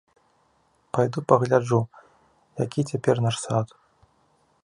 Пайду 0.97 1.21
пагляджу, 1.31 1.81
які 2.65 2.81
цяпер 2.91 3.15
наш 3.29 3.35
сад. 3.45 3.67